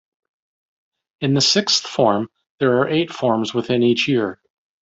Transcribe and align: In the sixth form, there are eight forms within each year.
In 1.19 1.35
the 1.35 1.41
sixth 1.41 1.83
form, 1.85 2.27
there 2.59 2.79
are 2.79 2.87
eight 2.89 3.13
forms 3.13 3.53
within 3.53 3.83
each 3.83 4.07
year. 4.07 4.41